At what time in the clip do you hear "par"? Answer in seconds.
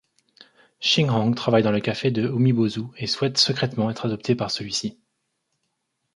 4.33-4.49